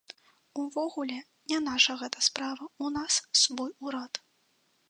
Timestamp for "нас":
2.97-3.21